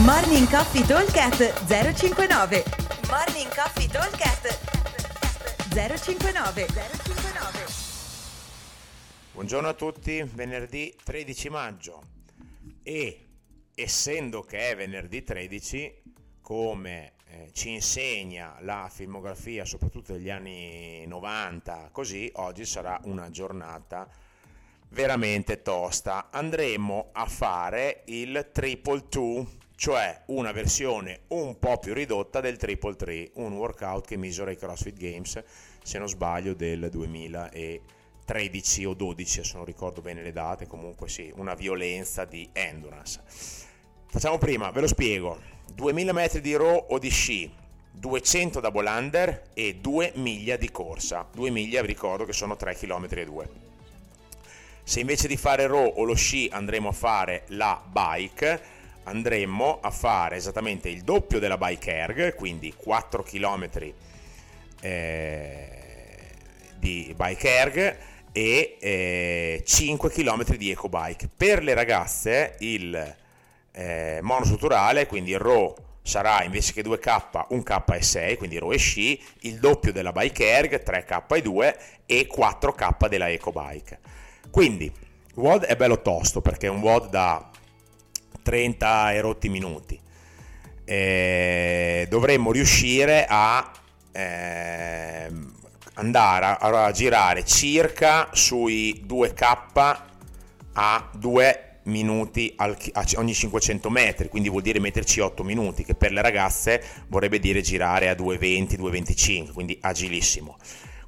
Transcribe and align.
Morning 0.00 0.48
Coffee 0.48 0.86
Talkcast 0.86 1.66
059 1.66 2.64
Morning 3.08 3.54
Coffee 3.54 3.86
Talkcast 3.86 4.58
059 5.68 6.66
059 6.66 7.66
Buongiorno 9.32 9.68
a 9.68 9.74
tutti, 9.74 10.22
venerdì 10.32 10.96
13 11.04 11.50
maggio. 11.50 12.02
E 12.82 13.26
essendo 13.74 14.40
che 14.40 14.70
è 14.70 14.76
venerdì 14.76 15.22
13, 15.22 16.02
come 16.40 17.12
eh, 17.26 17.50
ci 17.52 17.72
insegna 17.72 18.56
la 18.60 18.88
filmografia, 18.90 19.66
soprattutto 19.66 20.14
degli 20.14 20.30
anni 20.30 21.04
90, 21.06 21.90
così 21.92 22.30
oggi 22.36 22.64
sarà 22.64 22.98
una 23.04 23.28
giornata 23.28 24.08
veramente 24.88 25.60
tosta. 25.60 26.28
Andremo 26.30 27.10
a 27.12 27.26
fare 27.26 28.02
il 28.06 28.48
triple 28.52 29.08
two, 29.08 29.46
cioè 29.82 30.22
una 30.26 30.52
versione 30.52 31.22
un 31.30 31.58
po' 31.58 31.76
più 31.78 31.92
ridotta 31.92 32.40
del 32.40 32.56
triple 32.56 32.94
three, 32.94 33.32
un 33.34 33.54
workout 33.54 34.06
che 34.06 34.16
misura 34.16 34.52
i 34.52 34.56
CrossFit 34.56 34.96
Games, 34.96 35.42
se 35.82 35.98
non 35.98 36.08
sbaglio, 36.08 36.54
del 36.54 36.88
2013 36.88 38.84
o 38.84 38.94
12, 38.94 39.42
se 39.42 39.56
non 39.56 39.64
ricordo 39.64 40.00
bene 40.00 40.22
le 40.22 40.30
date, 40.30 40.68
comunque 40.68 41.08
sì, 41.08 41.32
una 41.34 41.54
violenza 41.54 42.24
di 42.24 42.48
endurance. 42.52 43.20
Facciamo 44.06 44.38
prima, 44.38 44.70
ve 44.70 44.82
lo 44.82 44.86
spiego. 44.86 45.40
2000 45.74 46.12
metri 46.12 46.40
di 46.40 46.54
row 46.54 46.86
o 46.90 47.00
di 47.00 47.10
sci, 47.10 47.52
200 47.90 48.60
double 48.60 48.88
under 48.88 49.50
e 49.52 49.78
2 49.80 50.12
miglia 50.14 50.54
di 50.54 50.70
corsa. 50.70 51.26
2 51.34 51.50
miglia 51.50 51.80
vi 51.80 51.88
ricordo 51.88 52.24
che 52.24 52.32
sono 52.32 52.54
3 52.54 52.76
km 52.76 53.08
e 53.10 53.24
2. 53.24 53.48
Se 54.84 55.00
invece 55.00 55.26
di 55.26 55.36
fare 55.36 55.66
row 55.66 55.92
o 55.96 56.04
lo 56.04 56.14
sci 56.14 56.48
andremo 56.52 56.90
a 56.90 56.92
fare 56.92 57.46
la 57.48 57.82
bike, 57.84 58.78
andremo 59.04 59.80
a 59.80 59.90
fare 59.90 60.36
esattamente 60.36 60.88
il 60.88 61.02
doppio 61.02 61.38
della 61.38 61.58
bike 61.58 61.92
erg, 61.92 62.34
quindi 62.34 62.72
4 62.76 63.22
km 63.22 63.68
eh, 64.80 65.68
di 66.78 67.12
bike 67.16 67.48
erg 67.48 67.96
e 68.32 68.76
eh, 68.80 69.62
5 69.64 70.10
km 70.10 70.56
di 70.56 70.70
eco 70.70 70.88
bike. 70.88 71.28
Per 71.36 71.62
le 71.62 71.74
ragazze 71.74 72.56
il 72.60 73.16
eh, 73.72 74.18
monostrutturale, 74.22 75.06
quindi 75.06 75.32
il 75.32 75.38
RAW 75.38 75.74
sarà 76.02 76.42
invece 76.42 76.72
che 76.72 76.82
2K 76.82 77.46
un 77.50 77.60
K6, 77.60 78.36
quindi 78.36 78.58
RAW 78.58 78.72
e 78.72 78.78
sci, 78.78 79.22
il 79.40 79.58
doppio 79.58 79.92
della 79.92 80.12
bike 80.12 80.48
erg 80.48 80.82
3K2 80.82 81.76
e 82.06 82.28
4K 82.32 83.08
della 83.08 83.30
eco 83.30 83.52
bike. 83.52 83.98
Quindi 84.50 84.92
WOD 85.34 85.64
è 85.64 85.76
bello 85.76 86.02
tosto 86.02 86.42
perché 86.42 86.66
è 86.66 86.70
un 86.70 86.80
WOD 86.80 87.08
da 87.08 87.50
30 88.42 89.12
e 89.12 89.20
rotti 89.20 89.48
minuti. 89.48 90.00
E 90.84 92.06
dovremmo 92.08 92.52
riuscire 92.52 93.26
a 93.28 93.70
eh, 94.12 95.30
andare 95.94 96.46
a, 96.46 96.84
a 96.84 96.90
girare 96.90 97.44
circa 97.44 98.28
sui 98.32 99.04
2K 99.06 100.00
a 100.74 101.10
2 101.14 101.66
minuti 101.84 102.52
al, 102.56 102.76
ogni 103.16 103.34
500 103.34 103.90
metri, 103.90 104.28
quindi 104.28 104.48
vuol 104.48 104.62
dire 104.62 104.78
metterci 104.78 105.20
8 105.20 105.42
minuti, 105.42 105.84
che 105.84 105.94
per 105.94 106.12
le 106.12 106.22
ragazze 106.22 106.82
vorrebbe 107.08 107.38
dire 107.38 107.60
girare 107.60 108.08
a 108.08 108.14
2,20, 108.14 108.78
2,25, 108.78 109.52
quindi 109.52 109.76
agilissimo. 109.80 110.56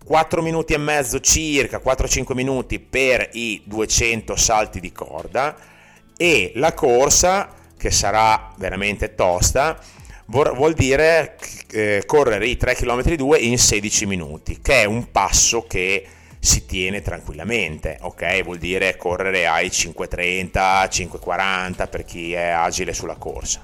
4 0.05 0.43
minuti 0.43 0.75
e 0.75 0.79
mezzo 0.79 1.21
circa, 1.21 1.81
4-5 1.83 2.35
minuti 2.35 2.79
per 2.79 3.31
i 3.33 3.63
200 3.65 4.37
salti 4.37 4.81
di 4.81 4.93
corda 4.93 5.57
e 6.17 6.53
la 6.57 6.73
corsa, 6.73 7.51
che 7.77 7.91
sarà 7.91 8.53
veramente 8.57 9.15
tosta, 9.15 9.79
vuol 10.27 10.73
dire 10.75 11.37
eh, 11.71 12.03
correre 12.07 12.47
i 12.47 12.57
3 12.57 12.75
km 12.75 13.15
2 13.15 13.39
in 13.39 13.59
16 13.59 14.07
minuti, 14.07 14.61
che 14.63 14.83
è 14.83 14.85
un 14.85 15.11
passo 15.11 15.67
che 15.67 16.07
si 16.39 16.67
tiene 16.67 17.01
tranquillamente, 17.03 17.99
ok? 18.03 18.43
Vuol 18.43 18.59
dire 18.59 18.97
correre 18.97 19.47
ai 19.47 19.69
5.30, 19.69 20.51
5.40 20.53 21.89
per 21.89 22.05
chi 22.05 22.33
è 22.35 22.49
agile 22.49 22.93
sulla 22.93 23.17
corsa, 23.17 23.63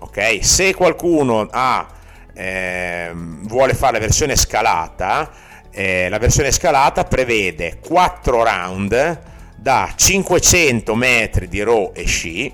ok? 0.00 0.44
Se 0.44 0.74
qualcuno 0.74 1.48
ha, 1.50 1.88
eh, 2.34 3.10
vuole 3.14 3.74
fare 3.74 3.94
la 3.94 3.98
versione 4.00 4.36
scalata, 4.36 5.30
eh, 5.70 6.08
la 6.08 6.18
versione 6.18 6.50
scalata 6.50 7.04
prevede 7.04 7.78
4 7.86 8.44
round 8.44 9.20
da 9.60 9.92
500 9.94 10.94
metri 10.94 11.46
di 11.48 11.60
row 11.60 11.92
e 11.94 12.06
sci, 12.06 12.52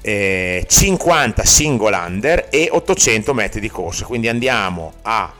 eh, 0.00 0.64
50 0.66 1.44
single 1.44 1.94
under 1.94 2.46
e 2.50 2.68
800 2.70 3.34
metri 3.34 3.60
di 3.60 3.68
corsa, 3.68 4.06
quindi 4.06 4.28
andiamo 4.28 4.94
a 5.02 5.32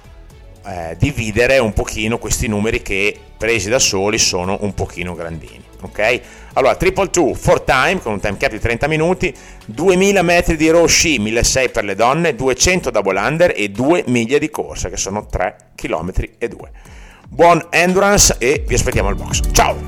eh, 0.67 0.97
dividere 0.99 1.59
un 1.59 1.73
pochino 1.73 2.19
questi 2.19 2.49
numeri 2.49 2.83
che 2.83 3.17
presi 3.39 3.71
da 3.71 3.79
soli 3.79 4.19
sono 4.19 4.59
un 4.61 4.75
pochino 4.75 5.15
grandini. 5.15 5.65
Ok? 5.81 6.21
Allora, 6.55 6.75
triple 6.75 7.09
2, 7.11 7.39
4 7.39 7.65
time 7.65 8.01
con 8.03 8.13
un 8.13 8.21
time 8.21 8.37
cap 8.37 8.51
di 8.51 8.59
30 8.59 8.89
minuti, 8.89 9.35
2000 9.65 10.23
metri 10.23 10.57
di 10.57 10.69
row 10.69 10.87
sci, 10.87 11.19
1600 11.19 11.73
per 11.73 11.85
le 11.85 11.95
donne, 11.95 12.35
200 12.35 12.91
double 12.91 13.19
under 13.19 13.53
e 13.57 13.71
2 13.71 14.05
miglia 14.09 14.39
di 14.39 14.51
corsa 14.51 14.91
che 14.91 14.97
sono 14.97 15.25
3 15.25 15.57
km 15.77 16.13
e 16.37 16.49
2. 16.49 16.71
Buon 17.29 17.65
endurance 17.71 18.37
e 18.39 18.65
vi 18.67 18.75
aspettiamo 18.75 19.09
al 19.09 19.15
box. 19.15 19.41
Ciao! 19.53 19.88